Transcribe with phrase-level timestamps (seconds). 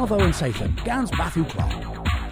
[0.00, 1.10] And Satan, Gans.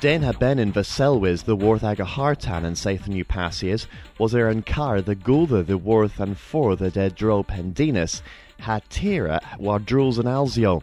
[0.00, 3.86] Den ha in Vaselwis the worth ag a hartan and Sathan Upasias
[4.18, 8.22] was er an car the gulda the worth and for the dead dro pendinus
[8.60, 10.82] ha tira and alzio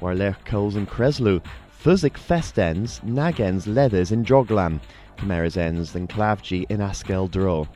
[0.00, 4.80] war lech coals and creslu fuzzik festens nagens leathers in droglam
[5.16, 7.68] cameras ends than clavgi in askel dro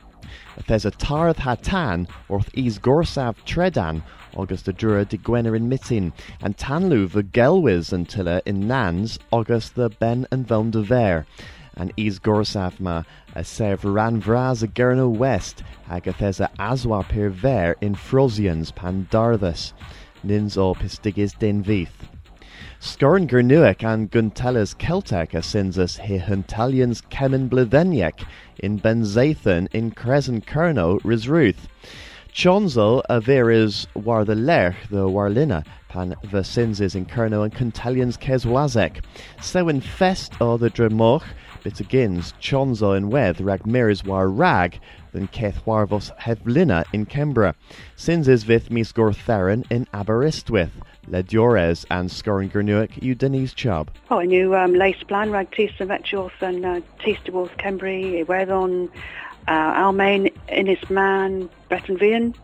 [0.67, 4.01] there's a tarth hatan orth is gorsav tredan
[4.35, 9.17] August the Dura de Gwenner in Mittin, and Tanlu the Gelwis and Tilla in Nans,
[9.31, 11.25] August the Ben and Velm de Ver,
[11.75, 18.71] and Is Gorsafma a Serv Ran Vraz a West, Agathesa Aswa per Ver in Frosians
[18.71, 19.73] Pandarthus,
[20.23, 22.08] Nins o Pistigis den Vith.
[22.81, 28.25] Scorn Gernuic and Guntellas Celtic a Sinsus he Huntalians Kemen Blitheniec
[28.57, 31.67] in Benzathan in Crescent Kerno Risruth.
[32.33, 38.17] Chonzo a veris war the lerch the warlina pan the sinses in Kerno and Cuntalians
[38.17, 39.03] Keswazek.
[39.41, 41.23] So in fest o the dremoch
[41.63, 44.79] bit agins Chonzo in weth rag miris war rag
[45.11, 47.55] than Keth warvos hevlina in Kembra.
[47.95, 50.71] Sinses vith mis gortherin in Aberystwyth.
[51.09, 53.89] Ledures and scoring Gernuic you Denise Chubb.
[54.11, 58.89] Oh, I knew um, Lace Plan, Rag Tista Vetchorth and uh, Tista Wolf Cembry, Iwerddon,
[59.47, 62.35] uh, Almain, Innis Man, Breton Vian,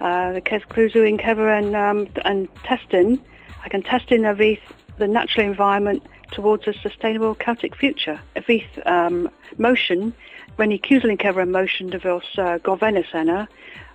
[0.00, 3.22] uh, the Kes Cluzu in Kever and, um, and testing.
[3.64, 8.20] I can test in the natural environment towards a sustainable Celtic future.
[8.36, 10.12] Avith um, motion,
[10.56, 13.48] when you in Kever motion de vos uh, Govenisena,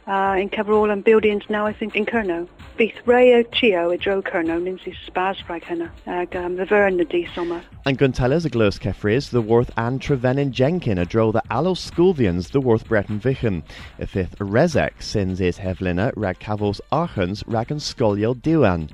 [0.07, 2.47] uh, in Keverall and buildings now I think in Kerno.
[2.77, 6.89] Bydd rei tio i dro Kerno nins i spas frag hynna ag um, the ver
[6.89, 7.61] na di summer.
[7.85, 12.51] And Guntellas a glos Kefris, the worth and Trevenin Jenkin a dro the Allo Sculvians
[12.51, 13.63] the worth Breton Vichen.
[13.99, 18.89] A fifth Rezek sins is Hevlina rag Cavos Archens rag and Scolio Diwan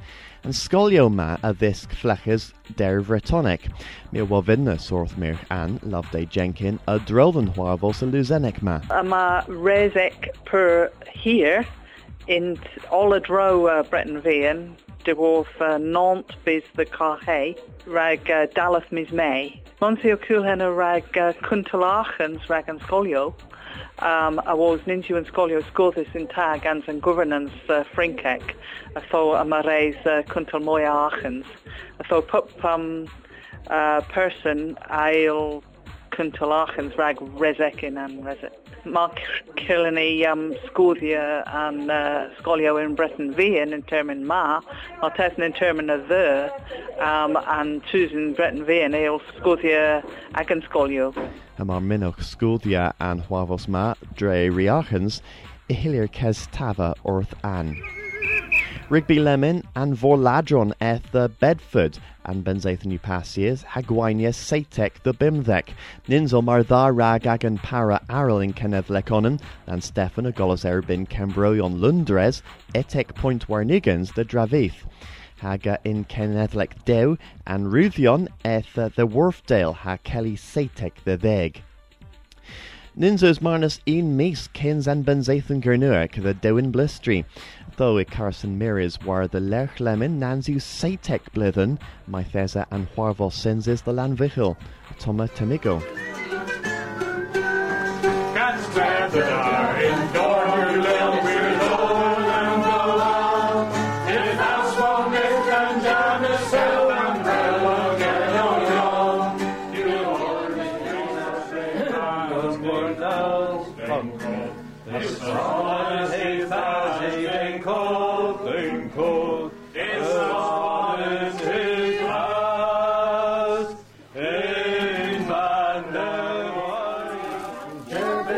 [0.48, 3.70] and scolio ma a visc fleches der Bretonic.
[4.14, 8.80] Mi wavinna sorth mir an Loveday Jenkin a drolden huavos a luzenic ma.
[9.04, 11.66] Ma rezek per here
[12.28, 12.58] in
[12.90, 14.78] all dro uh, Breton Vian
[15.08, 19.62] de wolf uh, Nantes bis the Carhe rag uh, Dallas mis May.
[19.82, 23.34] Monsio Kulhen rag uh, Kuntalachens rag and scolio.
[24.00, 28.54] Um, a was ninju and scolio scothis in tag ans and governance uh, frinkek
[28.98, 31.46] a tho a mareis uh, kuntal moya achens
[32.02, 33.08] a tho pup um,
[33.68, 35.64] uh, person ail
[36.12, 39.20] kuntal achens rag rezekin and rezek Mark
[39.56, 44.62] Killany um, Scodia and uh, Scolio in Breton Vian in termin ma,
[45.02, 46.52] or tesn in termin the,
[47.04, 50.04] um, and Susan Breton Vian eil Scodia
[50.36, 51.14] agan Scolio.
[51.60, 55.22] a mar minoch scodia an huavos ma dre riachens
[55.70, 57.76] i hilir kes tava orth an.
[58.90, 65.74] Rigby Lemon and Vorladron eth the Bedford and Benzathon Upasias, Hagwainia Satek the Bimthek,
[66.08, 71.06] Ninzel mar dha rag agan para aral in Kenneth Leconan, and Stefan a golos erbin
[71.06, 72.42] Lundres,
[72.74, 74.86] etek point warnigans the Dravith.
[75.40, 81.62] Haga in Kennethlek Dew, and Ruthion eth the Wharfdale ha Kelly Satek the Veg.
[82.98, 87.26] Ninzos marnus een mees kins and benzathan gernuic the Dewin blistry,
[87.78, 93.34] though it Carson Miris war the Lerch Lemon Nanzu Satek blithen, my thesa and Huarvos
[93.34, 94.58] senses the Lanvichel,
[95.00, 95.82] Toma Temigo.
[98.34, 99.57] Cats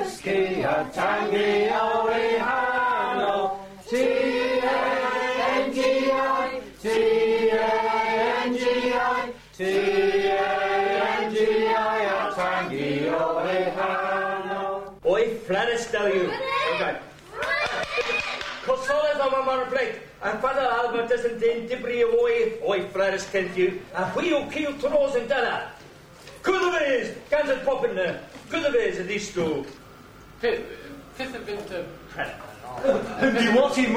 [0.10, 4.62] Jervisky, a tangy, away, hano, T-A-N-G-I,
[6.82, 8.14] T-A-N-G-I,
[9.56, 10.50] T-A-N-G-I,
[12.06, 14.94] a tangy, away, hano.
[15.06, 16.32] Oi, Flanis W.
[16.76, 16.98] Okay.
[18.66, 19.96] Cosoles am mar plate.
[20.22, 22.60] And Father Albert doesn't din dibri away.
[22.68, 23.80] Oi, Flanis kent you.
[23.94, 25.72] A wheel kill tros and della.
[26.42, 28.22] Good of is, guns and popping there.
[28.50, 29.66] Good of is, at least two.
[30.40, 30.62] Fifth,
[31.16, 31.84] fifth of winter
[32.14, 32.32] prep.
[33.36, 33.88] Di wat i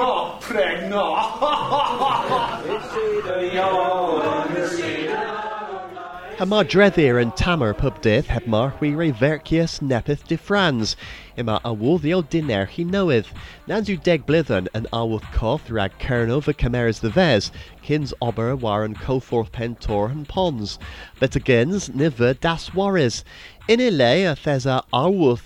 [6.38, 6.38] ma pregna.
[6.38, 10.96] Ha mar dreddir and tamer pubdith heb mar hui re vercius nepith de Frans.
[11.36, 13.32] Ima a woddio diner he knoweth.
[13.68, 17.52] Nanzu deg blithen an awuth coth rag kerno va cameras the ves.
[17.82, 20.78] Kins ober waren coforth pentor and pons.
[21.20, 23.24] But agains niver das waris.
[23.68, 24.82] In ile a thesa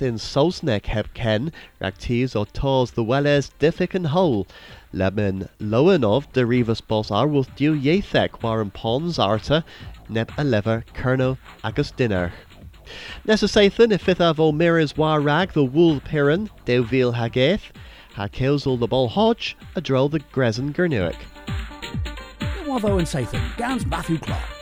[0.00, 1.52] in sosnek heb ken.
[1.80, 1.94] Rag
[2.34, 4.46] or tors the welles diffic and whole.
[4.92, 9.64] Lemon Lowenov derivus bos arwuth diw ieuthec waren pons arta
[10.08, 12.32] neb a lever kerno agus dinner.
[13.24, 17.72] Nessa Sathan if fifth of Miras war rag the wool piran de vil hageth
[18.14, 21.16] ha kilsel the ball hodge a droll the grezen gernuic.
[22.64, 24.55] Watho and Sathan, Gans Matthew Clark.